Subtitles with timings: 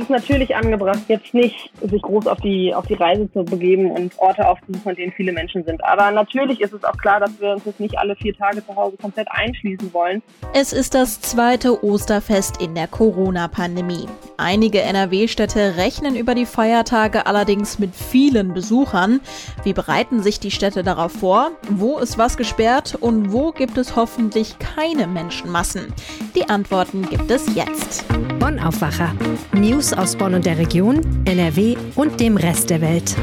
[0.00, 4.18] ist natürlich angebracht, jetzt nicht sich groß auf die, auf die Reise zu begeben und
[4.18, 5.82] Orte aufzusuchen, an denen viele Menschen sind.
[5.84, 8.74] Aber natürlich ist es auch klar, dass wir uns jetzt nicht alle vier Tage zu
[8.74, 10.22] Hause komplett einschließen wollen.
[10.54, 14.06] Es ist das zweite Osterfest in der Corona-Pandemie.
[14.36, 19.20] Einige NRW-Städte rechnen über die Feiertage allerdings mit vielen Besuchern.
[19.64, 21.50] Wie bereiten sich die Städte darauf vor?
[21.68, 25.92] Wo ist was gesperrt und wo gibt es hoffentlich keine Menschenmassen?
[26.34, 28.04] Die Antworten gibt es jetzt.
[28.38, 29.12] Bonn Aufwacher.
[29.52, 33.16] News aus Bonn und der Region, NRW und dem Rest der Welt.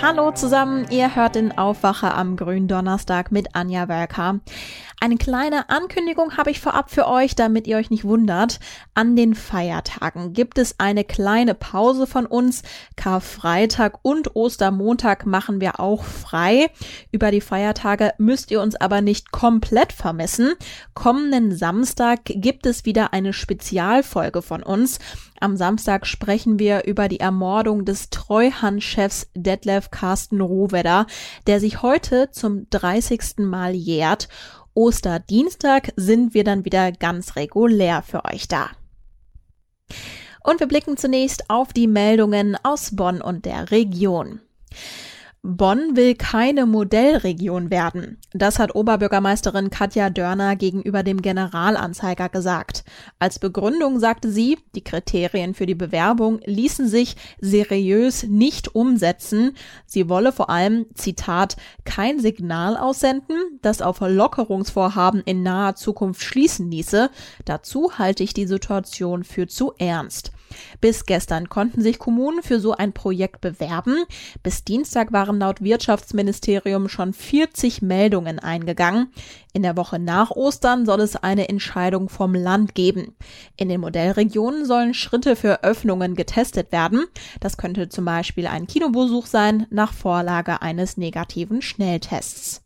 [0.00, 4.40] Hallo zusammen, ihr hört den Aufwacher am Gründonnerstag mit Anja Werker.
[5.02, 8.60] Eine kleine Ankündigung habe ich vorab für euch, damit ihr euch nicht wundert.
[8.94, 12.62] An den Feiertagen gibt es eine kleine Pause von uns.
[12.94, 16.70] Karfreitag und Ostermontag machen wir auch frei.
[17.10, 20.52] Über die Feiertage müsst ihr uns aber nicht komplett vermissen.
[20.94, 25.00] Kommenden Samstag gibt es wieder eine Spezialfolge von uns.
[25.40, 31.08] Am Samstag sprechen wir über die Ermordung des Treuhandchefs Detlef Carsten Rohwedder,
[31.48, 33.38] der sich heute zum 30.
[33.38, 34.28] Mal jährt.
[34.74, 38.70] Osterdienstag sind wir dann wieder ganz regulär für euch da.
[40.42, 44.40] Und wir blicken zunächst auf die Meldungen aus Bonn und der Region.
[45.44, 48.18] Bonn will keine Modellregion werden.
[48.32, 52.84] Das hat Oberbürgermeisterin Katja Dörner gegenüber dem Generalanzeiger gesagt.
[53.18, 59.56] Als Begründung sagte sie, die Kriterien für die Bewerbung ließen sich seriös nicht umsetzen.
[59.84, 66.70] Sie wolle vor allem, Zitat, kein Signal aussenden, das auf Lockerungsvorhaben in naher Zukunft schließen
[66.70, 67.10] ließe.
[67.44, 70.30] Dazu halte ich die Situation für zu ernst.
[70.80, 74.04] Bis gestern konnten sich Kommunen für so ein Projekt bewerben.
[74.42, 79.12] Bis Dienstag waren laut Wirtschaftsministerium schon 40 Meldungen eingegangen.
[79.52, 83.14] In der Woche nach Ostern soll es eine Entscheidung vom Land geben.
[83.56, 87.04] In den Modellregionen sollen Schritte für Öffnungen getestet werden.
[87.40, 92.62] Das könnte zum Beispiel ein Kinobesuch sein nach Vorlage eines negativen Schnelltests.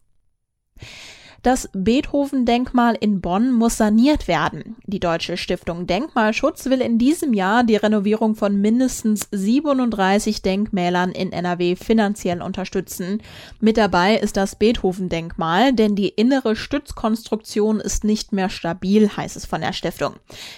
[1.46, 4.74] Das Beethoven-Denkmal in Bonn muss saniert werden.
[4.82, 11.30] Die Deutsche Stiftung Denkmalschutz will in diesem Jahr die Renovierung von mindestens 37 Denkmälern in
[11.30, 13.22] NRW finanziell unterstützen.
[13.60, 19.46] Mit dabei ist das Beethoven-Denkmal, denn die innere Stützkonstruktion ist nicht mehr stabil, heißt es
[19.46, 20.14] von der Stiftung.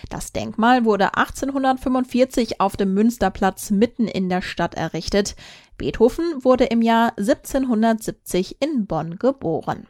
[0.09, 5.37] Das Denkmal wurde 1845 auf dem Münsterplatz mitten in der Stadt errichtet.
[5.77, 9.87] Beethoven wurde im Jahr 1770 in Bonn geboren.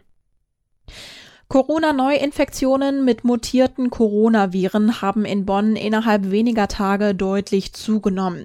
[1.48, 8.44] Corona-Neuinfektionen mit mutierten Coronaviren haben in Bonn innerhalb weniger Tage deutlich zugenommen.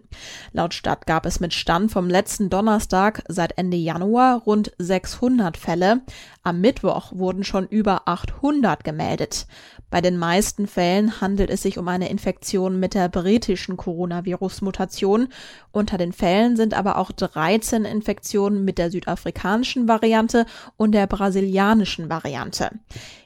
[0.53, 5.99] Laut Stadt gab es mit Stand vom letzten Donnerstag seit Ende Januar rund 600 Fälle.
[6.43, 9.47] Am Mittwoch wurden schon über 800 gemeldet.
[9.93, 15.27] Bei den meisten Fällen handelt es sich um eine Infektion mit der britischen Coronavirus-Mutation.
[15.71, 22.09] Unter den Fällen sind aber auch 13 Infektionen mit der südafrikanischen Variante und der brasilianischen
[22.09, 22.71] Variante.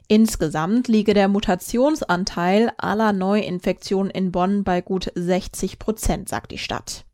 [0.08, 7.06] Insgesamt liege der Mutationsanteil aller Neuinfektionen in Bonn bei gut 60 Prozent, sagt die Stadt.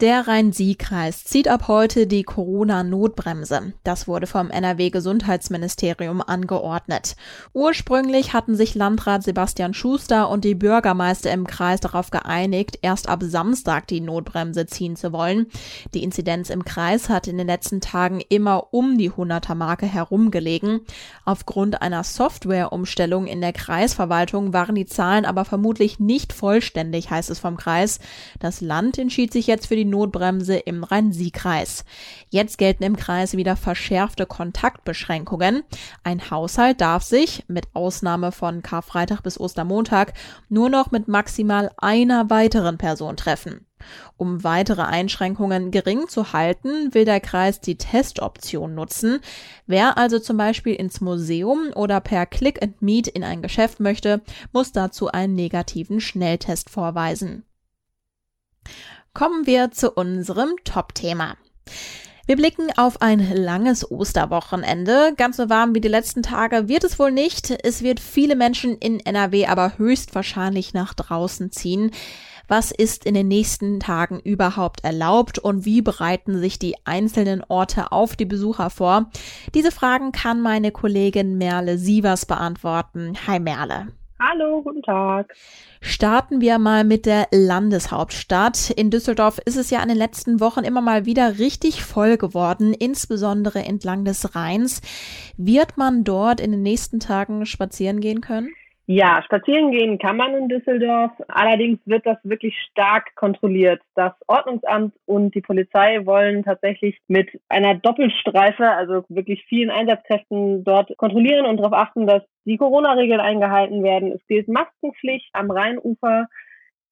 [0.00, 3.74] Der Rhein-Sieg-Kreis zieht ab heute die Corona-Notbremse.
[3.84, 7.16] Das wurde vom NRW-Gesundheitsministerium angeordnet.
[7.52, 13.22] Ursprünglich hatten sich Landrat Sebastian Schuster und die Bürgermeister im Kreis darauf geeinigt, erst ab
[13.22, 15.48] Samstag die Notbremse ziehen zu wollen.
[15.92, 20.80] Die Inzidenz im Kreis hat in den letzten Tagen immer um die 100er-Marke herumgelegen.
[21.26, 27.38] Aufgrund einer Softwareumstellung in der Kreisverwaltung waren die Zahlen aber vermutlich nicht vollständig, heißt es
[27.38, 27.98] vom Kreis.
[28.38, 31.84] Das Land entschied sich jetzt für die Notbremse im Rhein-Sieg-Kreis.
[32.30, 35.62] Jetzt gelten im Kreis wieder verschärfte Kontaktbeschränkungen.
[36.04, 40.14] Ein Haushalt darf sich, mit Ausnahme von Karfreitag bis Ostermontag,
[40.48, 43.66] nur noch mit maximal einer weiteren Person treffen.
[44.16, 49.20] Um weitere Einschränkungen gering zu halten, will der Kreis die Testoption nutzen.
[49.66, 54.20] Wer also zum Beispiel ins Museum oder per Click and Meet in ein Geschäft möchte,
[54.52, 57.44] muss dazu einen negativen Schnelltest vorweisen.
[59.12, 61.36] Kommen wir zu unserem Top-Thema.
[62.26, 65.14] Wir blicken auf ein langes Osterwochenende.
[65.16, 67.50] Ganz so warm wie die letzten Tage wird es wohl nicht.
[67.64, 71.90] Es wird viele Menschen in NRW aber höchstwahrscheinlich nach draußen ziehen.
[72.46, 77.90] Was ist in den nächsten Tagen überhaupt erlaubt und wie bereiten sich die einzelnen Orte
[77.90, 79.10] auf die Besucher vor?
[79.54, 83.14] Diese Fragen kann meine Kollegin Merle Sievers beantworten.
[83.26, 83.88] Hi Merle.
[84.22, 85.34] Hallo, guten Tag.
[85.80, 88.68] Starten wir mal mit der Landeshauptstadt.
[88.68, 92.74] In Düsseldorf ist es ja in den letzten Wochen immer mal wieder richtig voll geworden,
[92.74, 94.82] insbesondere entlang des Rheins.
[95.38, 98.50] Wird man dort in den nächsten Tagen spazieren gehen können?
[98.92, 101.12] Ja, spazieren gehen kann man in Düsseldorf.
[101.28, 103.80] Allerdings wird das wirklich stark kontrolliert.
[103.94, 110.90] Das Ordnungsamt und die Polizei wollen tatsächlich mit einer Doppelstreife, also wirklich vielen Einsatzkräften dort
[110.96, 114.10] kontrollieren und darauf achten, dass die Corona-Regeln eingehalten werden.
[114.10, 116.26] Es gilt Maskenpflicht am Rheinufer.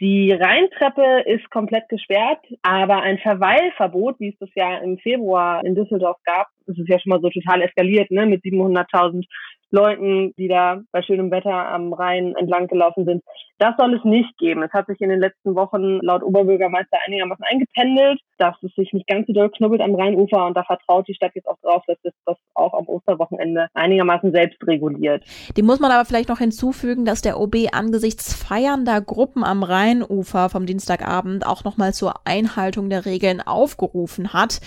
[0.01, 5.75] Die Rheintreppe ist komplett gesperrt, aber ein Verweilverbot, wie es das ja im Februar in
[5.75, 9.25] Düsseldorf gab, das ist ja schon mal so total eskaliert, ne, mit 700.000
[9.71, 13.23] Leuten, die da bei schönem Wetter am Rhein entlang gelaufen sind.
[13.59, 14.63] Das soll es nicht geben.
[14.63, 19.07] Es hat sich in den letzten Wochen laut Oberbürgermeister einigermaßen eingependelt, dass es sich nicht
[19.07, 21.99] ganz so doll knubbelt am Rheinufer und da vertraut die Stadt jetzt auch drauf, dass
[22.03, 25.25] es das auch am Osterwochenende einigermaßen selbst reguliert.
[25.57, 30.49] Dem muss man aber vielleicht noch hinzufügen, dass der OB angesichts feiernder Gruppen am Rheinufer
[30.49, 34.61] vom Dienstagabend auch nochmal zur Einhaltung der Regeln aufgerufen hat.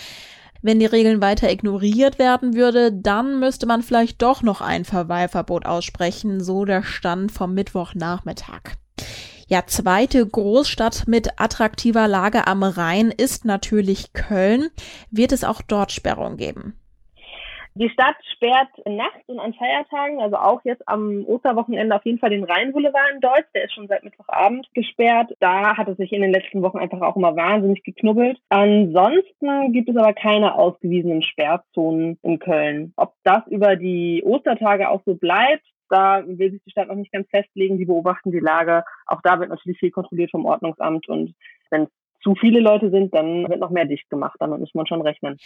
[0.62, 5.66] Wenn die Regeln weiter ignoriert werden würde, dann müsste man vielleicht doch noch ein Verweilverbot
[5.66, 8.78] aussprechen, so der Stand vom Mittwochnachmittag.
[9.48, 14.70] Ja, zweite Großstadt mit attraktiver Lage am Rhein ist natürlich Köln.
[15.10, 16.81] Wird es auch dort Sperrungen geben?
[17.74, 22.30] Die Stadt sperrt nachts und an Feiertagen, also auch jetzt am Osterwochenende auf jeden Fall
[22.30, 23.48] den Rheinboulevard in Deutsch.
[23.56, 25.32] Der ist schon seit Mittwochabend gesperrt.
[25.40, 28.38] Da hat es sich in den letzten Wochen einfach auch immer wahnsinnig geknubbelt.
[28.50, 32.92] Ansonsten gibt es aber keine ausgewiesenen Sperrzonen in Köln.
[32.98, 37.14] Ob das über die Ostertage auch so bleibt, da will sich die Stadt noch nicht
[37.14, 37.78] ganz festlegen.
[37.78, 38.84] Die beobachten die Lage.
[39.08, 41.08] Auch da wird natürlich viel kontrolliert vom Ordnungsamt.
[41.08, 41.36] Und
[41.70, 41.90] wenn es
[42.24, 44.36] zu viele Leute sind, dann wird noch mehr dicht gemacht.
[44.40, 45.38] Damit muss man schon rechnen.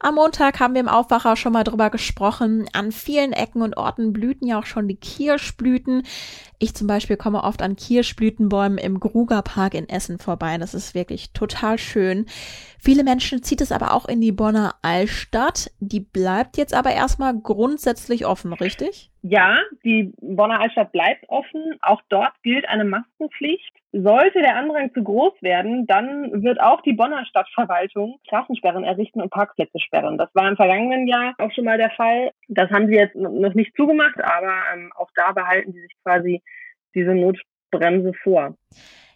[0.00, 2.66] Am Montag haben wir im Aufwacher schon mal drüber gesprochen.
[2.72, 6.02] An vielen Ecken und Orten blühten ja auch schon die Kirschblüten.
[6.58, 10.58] Ich zum Beispiel komme oft an Kirschblütenbäumen im Grugerpark in Essen vorbei.
[10.58, 12.26] Das ist wirklich total schön.
[12.78, 15.70] Viele Menschen zieht es aber auch in die Bonner Altstadt.
[15.80, 19.10] Die bleibt jetzt aber erstmal grundsätzlich offen, richtig?
[19.26, 19.56] Ja,
[19.86, 21.78] die Bonner Altstadt bleibt offen.
[21.80, 23.74] Auch dort gilt eine Maskenpflicht.
[23.90, 29.30] Sollte der Andrang zu groß werden, dann wird auch die Bonner Stadtverwaltung Straßensperren errichten und
[29.30, 30.18] Parkplätze sperren.
[30.18, 32.32] Das war im vergangenen Jahr auch schon mal der Fall.
[32.48, 36.42] Das haben sie jetzt noch nicht zugemacht, aber ähm, auch da behalten sie sich quasi
[36.94, 38.58] diese Notbremse vor.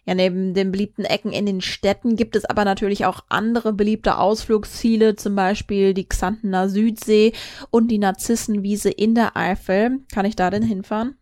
[0.09, 4.17] Ja, neben den beliebten Ecken in den Städten gibt es aber natürlich auch andere beliebte
[4.17, 7.33] Ausflugsziele, zum Beispiel die Xantener Südsee
[7.69, 9.99] und die Narzissenwiese in der Eifel.
[10.11, 11.13] Kann ich da denn hinfahren?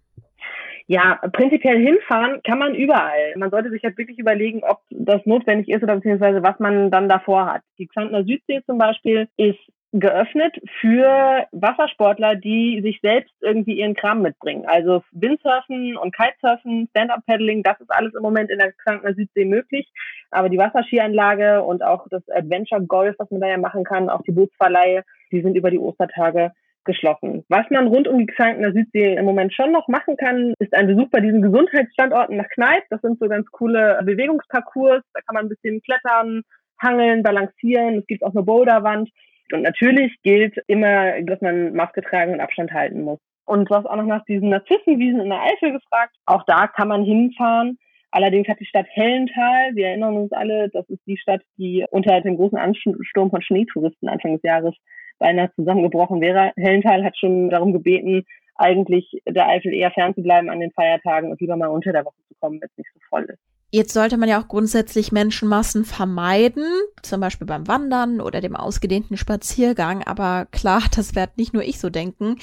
[0.85, 3.33] Ja, prinzipiell hinfahren kann man überall.
[3.35, 7.09] Man sollte sich halt wirklich überlegen, ob das notwendig ist oder beziehungsweise was man dann
[7.09, 7.63] davor hat.
[7.77, 9.59] Die Xantener Südsee zum Beispiel ist
[9.93, 14.65] geöffnet für Wassersportler, die sich selbst irgendwie ihren Kram mitbringen.
[14.67, 19.89] Also Windsurfen und Kitesurfen, Stand-Up-Paddling, das ist alles im Moment in der Krankener Südsee möglich.
[20.29, 24.21] Aber die Wasserskianlage und auch das Adventure Golf, was man da ja machen kann, auch
[24.23, 26.51] die Bootsverleihe, die sind über die Ostertage
[26.83, 27.45] geschlossen.
[27.49, 30.87] Was man rund um die Krankener Südsee im Moment schon noch machen kann, ist ein
[30.87, 32.83] Besuch bei diesen Gesundheitsstandorten nach Kneipp.
[32.89, 35.03] Das sind so ganz coole Bewegungsparcours.
[35.13, 36.41] Da kann man ein bisschen klettern,
[36.81, 37.99] hangeln, balancieren.
[37.99, 39.09] Es gibt auch eine Boulderwand.
[39.51, 43.19] Und natürlich gilt immer, dass man Maske tragen und Abstand halten muss.
[43.45, 46.15] Und du hast auch noch nach diesen Narzissenwiesen in der Eifel gefragt.
[46.25, 47.77] Auch da kann man hinfahren.
[48.11, 52.21] Allerdings hat die Stadt Hellenthal, wir erinnern uns alle, das ist die Stadt, die unter
[52.21, 54.75] dem großen Ansturm von Schneetouristen Anfang des Jahres
[55.19, 56.51] beinahe zusammengebrochen wäre.
[56.57, 58.25] Hellenthal hat schon darum gebeten,
[58.57, 62.35] eigentlich der Eifel eher fernzubleiben an den Feiertagen und lieber mal unter der Woche zu
[62.39, 63.39] kommen, wenn es nicht so voll ist.
[63.69, 66.63] Jetzt sollte man ja auch grundsätzlich Menschenmassen vermeiden,
[67.01, 70.03] zum Beispiel beim Wandern oder dem ausgedehnten Spaziergang.
[70.05, 72.37] Aber klar, das wird nicht nur ich so denken.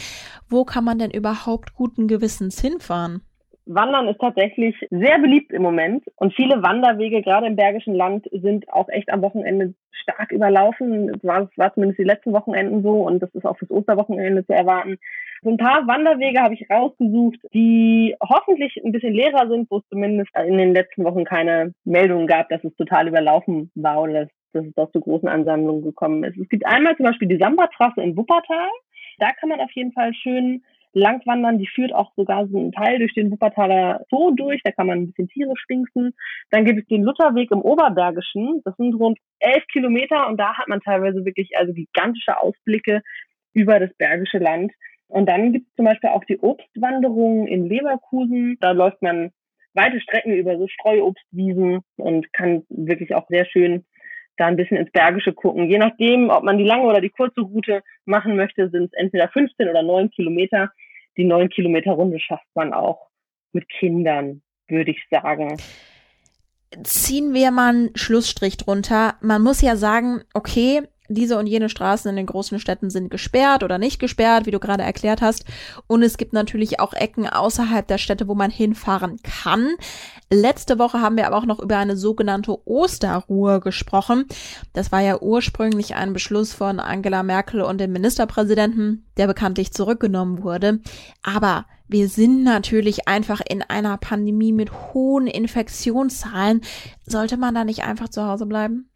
[0.49, 3.23] Wo kann man denn überhaupt guten Gewissens hinfahren?
[3.67, 8.69] Wandern ist tatsächlich sehr beliebt im Moment und viele Wanderwege, gerade im Bergischen Land, sind
[8.69, 11.09] auch echt am Wochenende stark überlaufen.
[11.09, 14.53] Das war, war zumindest die letzten Wochenenden so und das ist auch fürs Osterwochenende zu
[14.53, 14.99] erwarten.
[15.45, 19.89] So ein paar Wanderwege habe ich rausgesucht, die hoffentlich ein bisschen leerer sind, wo es
[19.91, 24.29] zumindest in den letzten Wochen keine Meldungen gab, dass es total überlaufen war oder dass,
[24.55, 26.39] dass es doch zu großen Ansammlungen gekommen ist.
[26.39, 28.71] Es gibt einmal zum Beispiel die Samba-Trasse in Wuppertal.
[29.19, 31.59] Da kann man auf jeden Fall schön langwandern.
[31.59, 34.63] Die führt auch sogar so einen Teil durch den Wuppertaler Zoo durch.
[34.65, 36.15] Da kann man ein bisschen Tiere stinksen.
[36.53, 38.63] Dann gibt es den Lutherweg im Oberbergischen.
[38.65, 43.03] Das sind rund elf Kilometer und da hat man teilweise wirklich also gigantische Ausblicke
[43.53, 44.73] über das Bergische Land.
[45.15, 48.59] Und dann gibt es zum Beispiel auch die Obstwanderung in Leverkusen.
[48.61, 49.31] Da läuft man
[49.73, 53.85] weite Strecken über so Streuobstwiesen und kann wirklich auch sehr schön
[54.37, 55.71] da ein bisschen ins Bergische gucken.
[55.71, 59.29] Je nachdem, ob man die lange oder die kurze Route machen möchte, sind es entweder
[59.29, 60.73] 15 oder 9 Kilometer.
[61.17, 63.07] Die 9 Kilometer Runde schafft man auch
[63.53, 65.59] mit Kindern, würde ich sagen
[66.83, 69.15] ziehen wir mal einen Schlussstrich drunter.
[69.21, 73.63] Man muss ja sagen, okay, diese und jene Straßen in den großen Städten sind gesperrt
[73.63, 75.45] oder nicht gesperrt, wie du gerade erklärt hast.
[75.87, 79.75] Und es gibt natürlich auch Ecken außerhalb der Städte, wo man hinfahren kann.
[80.31, 84.25] Letzte Woche haben wir aber auch noch über eine sogenannte Osterruhe gesprochen.
[84.73, 90.43] Das war ja ursprünglich ein Beschluss von Angela Merkel und dem Ministerpräsidenten, der bekanntlich zurückgenommen
[90.43, 90.81] wurde.
[91.23, 96.63] Aber wir sind natürlich einfach in einer Pandemie mit hohen Infektionszahlen.
[97.07, 98.89] Sollte man da nicht einfach zu Hause bleiben?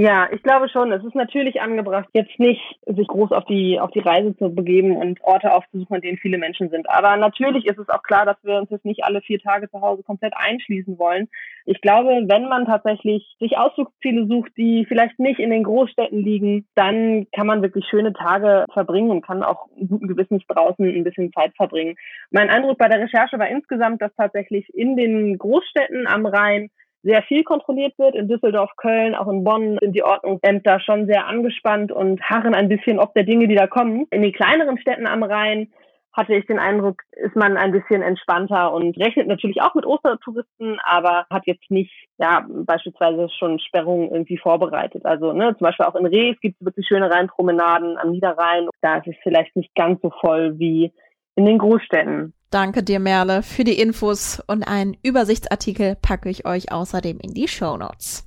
[0.00, 0.90] Ja, ich glaube schon.
[0.92, 4.96] Es ist natürlich angebracht, jetzt nicht sich groß auf die, auf die Reise zu begeben
[4.96, 6.88] und Orte aufzusuchen, an denen viele Menschen sind.
[6.88, 9.82] Aber natürlich ist es auch klar, dass wir uns jetzt nicht alle vier Tage zu
[9.82, 11.28] Hause komplett einschließen wollen.
[11.66, 16.66] Ich glaube, wenn man tatsächlich sich Ausflugsziele sucht, die vielleicht nicht in den Großstädten liegen,
[16.74, 21.30] dann kann man wirklich schöne Tage verbringen und kann auch guten Gewissens draußen ein bisschen
[21.34, 21.96] Zeit verbringen.
[22.30, 26.70] Mein Eindruck bei der Recherche war insgesamt, dass tatsächlich in den Großstädten am Rhein
[27.02, 28.14] sehr viel kontrolliert wird.
[28.14, 32.68] In Düsseldorf, Köln, auch in Bonn sind die Ordnungsämter schon sehr angespannt und harren ein
[32.68, 34.06] bisschen ob der Dinge, die da kommen.
[34.10, 35.72] In den kleineren Städten am Rhein
[36.12, 40.78] hatte ich den Eindruck, ist man ein bisschen entspannter und rechnet natürlich auch mit Ostertouristen,
[40.84, 45.06] aber hat jetzt nicht, ja, beispielsweise schon Sperrungen irgendwie vorbereitet.
[45.06, 48.68] Also, ne, zum Beispiel auch in Rees gibt es wirklich schöne Rheinpromenaden am Niederrhein.
[48.80, 50.92] Da ist es vielleicht nicht ganz so voll wie
[51.36, 52.34] in den Großstädten.
[52.50, 57.46] Danke dir, Merle, für die Infos und einen Übersichtsartikel packe ich euch außerdem in die
[57.46, 58.24] Show Notes.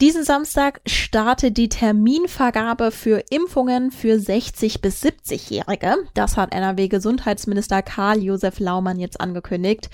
[0.00, 5.96] Diesen Samstag startet die Terminvergabe für Impfungen für 60 bis 70-Jährige.
[6.12, 9.88] Das hat NRW-Gesundheitsminister Karl-Josef Laumann jetzt angekündigt.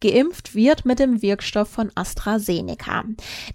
[0.00, 3.02] Geimpft wird mit dem Wirkstoff von AstraZeneca,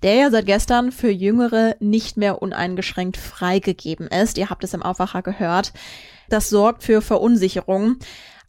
[0.01, 4.37] der ja seit gestern für Jüngere nicht mehr uneingeschränkt freigegeben ist.
[4.37, 5.71] Ihr habt es im Aufwacher gehört.
[6.29, 7.97] Das sorgt für Verunsicherung.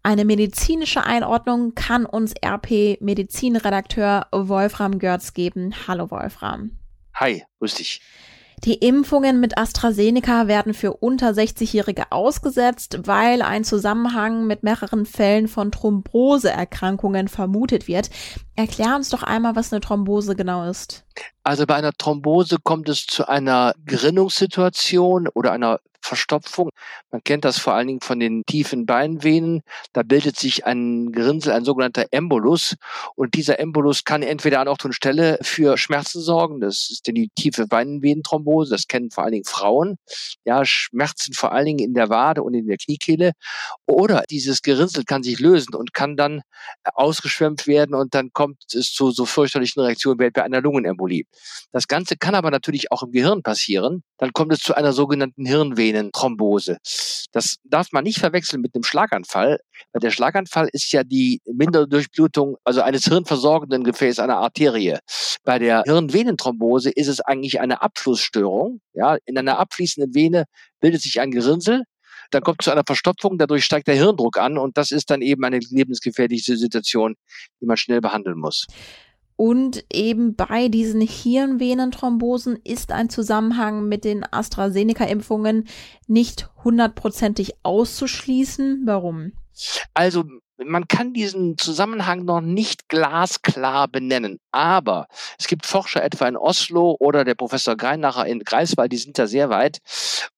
[0.06, 5.74] Eine medizinische Einordnung kann uns RP Medizinredakteur Wolfram Görz geben.
[5.88, 6.72] Hallo Wolfram.
[7.14, 8.02] Hi, grüß dich.
[8.64, 15.48] Die Impfungen mit AstraZeneca werden für unter 60-Jährige ausgesetzt, weil ein Zusammenhang mit mehreren Fällen
[15.48, 18.10] von Thromboseerkrankungen vermutet wird.
[18.56, 21.06] Erklär uns doch einmal, was eine Thrombose genau ist.
[21.44, 26.70] Also bei einer Thrombose kommt es zu einer Gerinnungssituation oder einer Verstopfung.
[27.10, 29.62] Man kennt das vor allen Dingen von den tiefen Beinvenen.
[29.92, 32.76] Da bildet sich ein Gerinnsel, ein sogenannter Embolus.
[33.14, 36.60] Und dieser Embolus kann entweder an Ort und Stelle für Schmerzen sorgen.
[36.60, 38.70] Das ist die tiefe Beinvenenthrombose.
[38.70, 39.96] Das kennen vor allen Dingen Frauen.
[40.44, 43.32] Ja, Schmerzen vor allen Dingen in der Wade und in der Kniekehle.
[43.86, 46.42] Oder dieses Gerinnsel kann sich lösen und kann dann
[46.94, 51.24] ausgeschwemmt werden und dann kommt es zu so fürchterlichen Reaktionen wie bei einer Lungenembolie.
[51.72, 54.02] Das Ganze kann aber natürlich auch im Gehirn passieren.
[54.18, 55.93] Dann kommt es zu einer sogenannten Hirnvene.
[55.94, 56.78] Venenthrombose.
[57.32, 59.60] Das darf man nicht verwechseln mit einem Schlaganfall,
[59.92, 64.98] weil der Schlaganfall ist ja die Minderdurchblutung, also eines hirnversorgenden Gefäßes, einer Arterie.
[65.44, 68.80] Bei der Hirnvenenthrombose ist es eigentlich eine Abflussstörung.
[68.92, 70.44] Ja, in einer abfließenden Vene
[70.80, 71.84] bildet sich ein Gerinnsel,
[72.30, 75.44] dann kommt zu einer Verstopfung, dadurch steigt der Hirndruck an und das ist dann eben
[75.44, 77.14] eine lebensgefährliche Situation,
[77.60, 78.66] die man schnell behandeln muss.
[79.36, 85.68] Und eben bei diesen Hirnvenenthrombosen ist ein Zusammenhang mit den AstraZeneca-Impfungen
[86.06, 88.82] nicht hundertprozentig auszuschließen.
[88.84, 89.32] Warum?
[89.92, 90.24] Also
[90.56, 96.96] man kann diesen Zusammenhang noch nicht glasklar benennen, aber es gibt Forscher etwa in Oslo
[97.00, 99.78] oder der Professor Greinacher in Greifswald, die sind da sehr weit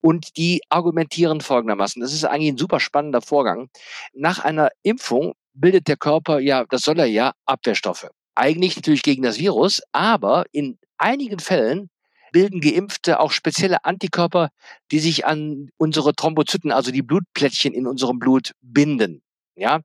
[0.01, 2.01] und die argumentieren folgendermaßen.
[2.01, 3.69] Das ist eigentlich ein super spannender Vorgang.
[4.15, 9.23] Nach einer Impfung bildet der Körper ja, das soll er ja, Abwehrstoffe eigentlich natürlich gegen
[9.23, 11.91] das Virus, aber in einigen Fällen
[12.33, 14.51] bilden Geimpfte auch spezielle Antikörper,
[14.91, 19.23] die sich an unsere Thrombozyten, also die Blutplättchen in unserem Blut binden.
[19.55, 19.81] Ja,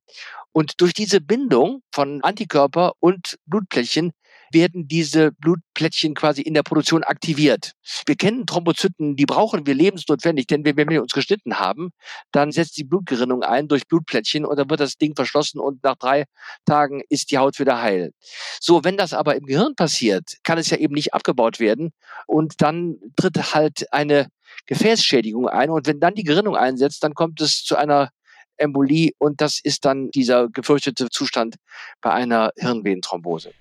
[0.52, 4.12] und durch diese Bindung von Antikörper und Blutplättchen
[4.54, 7.74] werden diese Blutplättchen quasi in der Produktion aktiviert.
[8.06, 11.92] Wir kennen Thrombozyten, die brauchen wir lebensnotwendig, denn wenn wir uns geschnitten haben,
[12.32, 15.96] dann setzt die Blutgerinnung ein durch Blutplättchen und dann wird das Ding verschlossen und nach
[15.96, 16.26] drei
[16.66, 18.12] Tagen ist die Haut wieder heil.
[18.60, 21.92] So, wenn das aber im Gehirn passiert, kann es ja eben nicht abgebaut werden
[22.28, 24.28] und dann tritt halt eine
[24.66, 28.10] Gefäßschädigung ein und wenn dann die Gerinnung einsetzt, dann kommt es zu einer
[28.58, 31.56] Embolie und das ist dann dieser gefürchtete Zustand
[32.02, 33.54] bei einer Hirnvenenthrombose.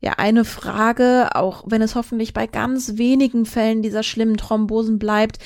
[0.00, 5.38] Ja, eine Frage, auch wenn es hoffentlich bei ganz wenigen Fällen dieser schlimmen Thrombosen bleibt.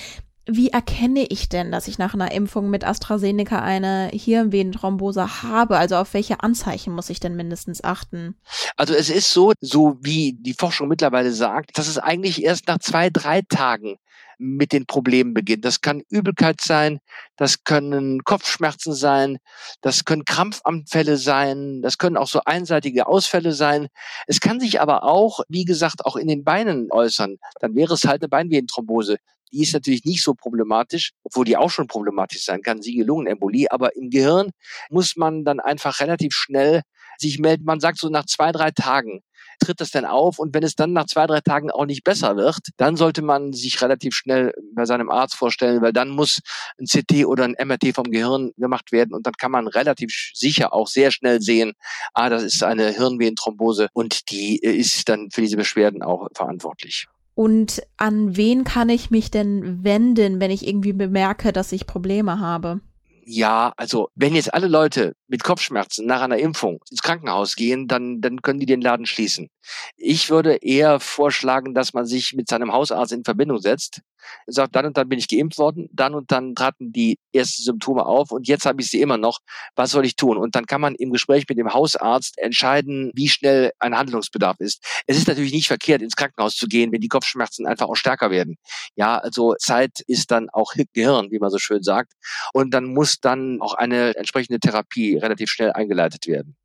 [0.50, 5.76] Wie erkenne ich denn, dass ich nach einer Impfung mit AstraZeneca eine Hirnvenenthrombose habe?
[5.76, 8.34] Also auf welche Anzeichen muss ich denn mindestens achten?
[8.76, 12.78] Also es ist so, so wie die Forschung mittlerweile sagt, dass es eigentlich erst nach
[12.78, 13.98] zwei, drei Tagen
[14.38, 15.64] mit den Problemen beginnt.
[15.64, 17.00] Das kann Übelkeit sein,
[17.36, 19.38] das können Kopfschmerzen sein,
[19.80, 23.88] das können Krampfanfälle sein, das können auch so einseitige Ausfälle sein.
[24.26, 27.36] Es kann sich aber auch, wie gesagt, auch in den Beinen äußern.
[27.60, 29.18] Dann wäre es halt eine Beinvenenthrombose,
[29.52, 33.70] die ist natürlich nicht so problematisch, obwohl die auch schon problematisch sein kann, Siegelungenembolie.
[33.70, 34.50] Aber im Gehirn
[34.90, 36.82] muss man dann einfach relativ schnell
[37.18, 37.64] sich melden.
[37.64, 39.22] Man sagt so nach zwei, drei Tagen
[39.58, 40.38] tritt das denn auf?
[40.38, 43.52] Und wenn es dann nach zwei, drei Tagen auch nicht besser wird, dann sollte man
[43.52, 46.40] sich relativ schnell bei seinem Arzt vorstellen, weil dann muss
[46.78, 50.72] ein CT oder ein MRT vom Gehirn gemacht werden und dann kann man relativ sicher
[50.72, 51.72] auch sehr schnell sehen,
[52.14, 57.06] ah, das ist eine Hirnvenenthrombose und die äh, ist dann für diese Beschwerden auch verantwortlich.
[57.34, 62.40] Und an wen kann ich mich denn wenden, wenn ich irgendwie bemerke, dass ich Probleme
[62.40, 62.80] habe?
[63.30, 68.22] Ja, also wenn jetzt alle Leute mit Kopfschmerzen nach einer Impfung ins Krankenhaus gehen, dann,
[68.22, 69.50] dann können die den Laden schließen.
[69.98, 74.00] Ich würde eher vorschlagen, dass man sich mit seinem Hausarzt in Verbindung setzt,
[74.46, 78.06] sagt, dann und dann bin ich geimpft worden, dann und dann traten die ersten Symptome
[78.06, 79.40] auf und jetzt habe ich sie immer noch.
[79.76, 80.38] Was soll ich tun?
[80.38, 84.82] Und dann kann man im Gespräch mit dem Hausarzt entscheiden, wie schnell ein Handlungsbedarf ist.
[85.06, 88.30] Es ist natürlich nicht verkehrt, ins Krankenhaus zu gehen, wenn die Kopfschmerzen einfach auch stärker
[88.30, 88.56] werden.
[88.96, 92.12] Ja, also Zeit ist dann auch Gehirn, wie man so schön sagt.
[92.52, 96.56] Und dann muss dann auch eine entsprechende Therapie relativ schnell eingeleitet werden.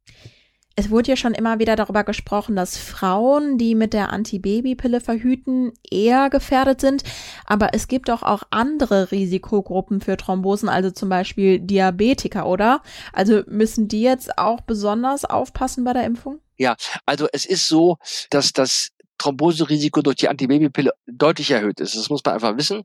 [0.76, 5.72] Es wurde ja schon immer wieder darüber gesprochen, dass Frauen, die mit der Antibabypille verhüten,
[5.90, 7.04] eher gefährdet sind.
[7.46, 12.82] Aber es gibt doch auch andere Risikogruppen für Thrombosen, also zum Beispiel Diabetiker, oder?
[13.12, 16.40] Also müssen die jetzt auch besonders aufpassen bei der Impfung?
[16.58, 17.98] Ja, also es ist so,
[18.32, 18.90] dass das
[19.24, 21.96] Thromboserisiko durch die Antibabypille deutlich erhöht ist.
[21.96, 22.84] Das muss man einfach wissen.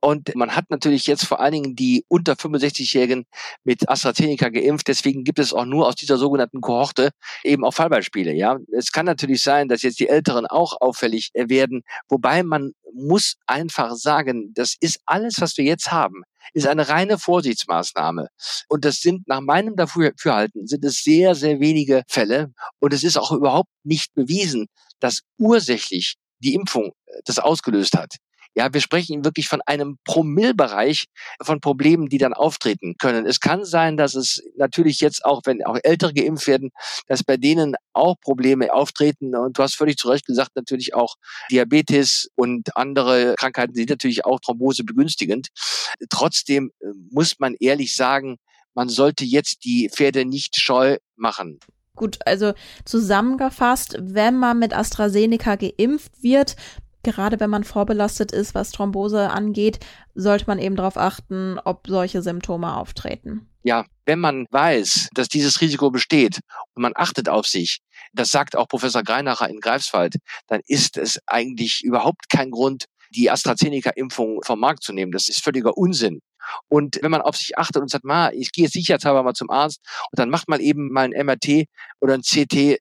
[0.00, 3.26] Und man hat natürlich jetzt vor allen Dingen die unter 65-Jährigen
[3.64, 4.88] mit AstraZeneca geimpft.
[4.88, 7.10] Deswegen gibt es auch nur aus dieser sogenannten Kohorte
[7.44, 8.32] eben auch Fallbeispiele.
[8.32, 11.82] Ja, es kann natürlich sein, dass jetzt die Älteren auch auffällig werden.
[12.08, 17.18] Wobei man muss einfach sagen, das ist alles, was wir jetzt haben, ist eine reine
[17.18, 18.28] Vorsichtsmaßnahme.
[18.68, 22.52] Und das sind nach meinem Dafürhalten sind es sehr, sehr wenige Fälle.
[22.78, 24.66] Und es ist auch überhaupt nicht bewiesen,
[25.00, 28.16] dass ursächlich die Impfung äh, das ausgelöst hat.
[28.58, 31.04] Ja, wir sprechen wirklich von einem Promillbereich
[31.42, 33.26] von Problemen, die dann auftreten können.
[33.26, 36.70] Es kann sein, dass es natürlich jetzt auch, wenn auch Ältere geimpft werden,
[37.06, 39.36] dass bei denen auch Probleme auftreten.
[39.36, 41.16] Und du hast völlig zu Recht gesagt, natürlich auch
[41.50, 45.48] Diabetes und andere Krankheiten sind natürlich auch Thrombose begünstigend.
[46.08, 48.38] Trotzdem äh, muss man ehrlich sagen,
[48.72, 51.58] man sollte jetzt die Pferde nicht scheu machen.
[51.96, 52.52] Gut, also
[52.84, 56.56] zusammengefasst, wenn man mit AstraZeneca geimpft wird,
[57.02, 59.78] gerade wenn man vorbelastet ist, was Thrombose angeht,
[60.14, 63.48] sollte man eben darauf achten, ob solche Symptome auftreten.
[63.62, 66.40] Ja, wenn man weiß, dass dieses Risiko besteht
[66.74, 67.80] und man achtet auf sich,
[68.12, 73.30] das sagt auch Professor Greinacher in Greifswald, dann ist es eigentlich überhaupt kein Grund, die
[73.30, 75.12] AstraZeneca-Impfung vom Markt zu nehmen.
[75.12, 76.20] Das ist völliger Unsinn.
[76.68, 79.80] Und wenn man auf sich achtet und sagt, ma, ich gehe sicherheitshalber mal zum Arzt
[80.10, 81.66] und dann macht man eben mal ein MRT
[82.00, 82.78] oder ein CT,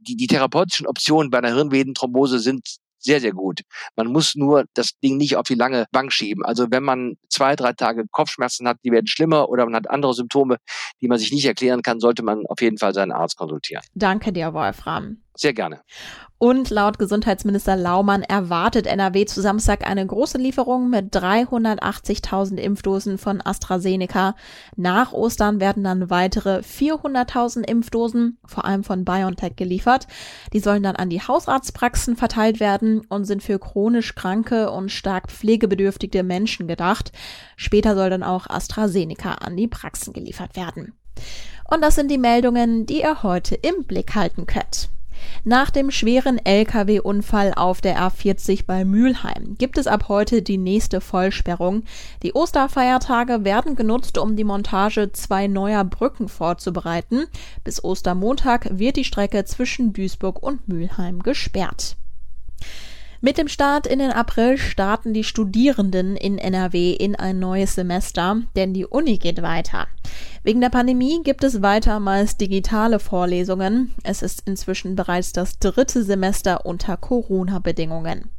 [0.00, 3.60] die, die therapeutischen Optionen bei einer Hirnvenenthrombose sind sehr, sehr gut.
[3.96, 6.44] Man muss nur das Ding nicht auf die lange Bank schieben.
[6.44, 10.14] Also wenn man zwei, drei Tage Kopfschmerzen hat, die werden schlimmer oder man hat andere
[10.14, 10.56] Symptome,
[11.00, 13.82] die man sich nicht erklären kann, sollte man auf jeden Fall seinen Arzt konsultieren.
[13.94, 15.22] Danke dir, Wolfram.
[15.40, 15.82] Sehr gerne.
[16.38, 23.40] Und laut Gesundheitsminister Laumann erwartet NRW zu Samstag eine große Lieferung mit 380.000 Impfdosen von
[23.40, 24.34] AstraZeneca.
[24.74, 30.08] Nach Ostern werden dann weitere 400.000 Impfdosen, vor allem von BioNTech, geliefert.
[30.52, 35.30] Die sollen dann an die Hausarztpraxen verteilt werden und sind für chronisch kranke und stark
[35.30, 37.12] pflegebedürftige Menschen gedacht.
[37.56, 40.94] Später soll dann auch AstraZeneca an die Praxen geliefert werden.
[41.70, 44.88] Und das sind die Meldungen, die ihr heute im Blick halten könnt.
[45.44, 51.00] Nach dem schweren Lkw-Unfall auf der R40 bei Mülheim gibt es ab heute die nächste
[51.00, 51.84] Vollsperrung.
[52.22, 57.26] Die Osterfeiertage werden genutzt, um die Montage zwei neuer Brücken vorzubereiten.
[57.64, 61.96] Bis Ostermontag wird die Strecke zwischen Duisburg und Mülheim gesperrt.
[63.20, 68.42] Mit dem Start in den April starten die Studierenden in NRW in ein neues Semester,
[68.54, 69.88] denn die Uni geht weiter.
[70.44, 73.92] Wegen der Pandemie gibt es weiter meist digitale Vorlesungen.
[74.04, 78.30] Es ist inzwischen bereits das dritte Semester unter Corona-Bedingungen.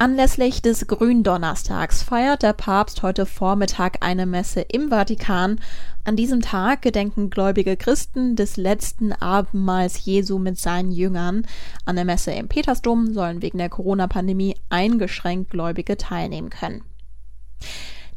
[0.00, 5.60] Anlässlich des Gründonnerstags feiert der Papst heute Vormittag eine Messe im Vatikan.
[6.04, 11.46] An diesem Tag gedenken gläubige Christen des letzten Abendmahls Jesu mit seinen Jüngern.
[11.84, 16.82] An der Messe im Petersdom sollen wegen der Corona-Pandemie eingeschränkt Gläubige teilnehmen können.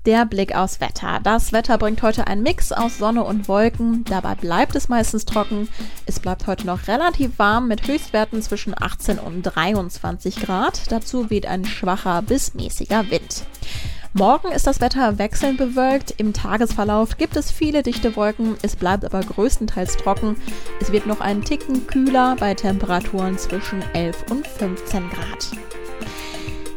[0.05, 1.21] Der Blick aufs Wetter.
[1.23, 4.03] Das Wetter bringt heute einen Mix aus Sonne und Wolken.
[4.03, 5.69] Dabei bleibt es meistens trocken.
[6.05, 10.91] Es bleibt heute noch relativ warm mit Höchstwerten zwischen 18 und 23 Grad.
[10.91, 13.45] Dazu weht ein schwacher bis mäßiger Wind.
[14.11, 16.13] Morgen ist das Wetter wechselnd bewölkt.
[16.17, 18.57] Im Tagesverlauf gibt es viele dichte Wolken.
[18.61, 20.35] Es bleibt aber größtenteils trocken.
[20.81, 25.51] Es wird noch einen Ticken kühler bei Temperaturen zwischen 11 und 15 Grad.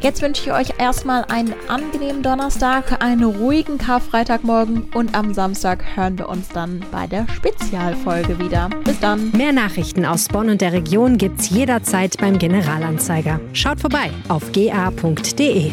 [0.00, 6.18] Jetzt wünsche ich euch erstmal einen angenehmen Donnerstag, einen ruhigen Karfreitagmorgen und am Samstag hören
[6.18, 8.70] wir uns dann bei der Spezialfolge wieder.
[8.84, 9.30] Bis dann.
[9.32, 13.40] Mehr Nachrichten aus Bonn und der Region gibt's jederzeit beim Generalanzeiger.
[13.52, 15.72] Schaut vorbei auf ga.de.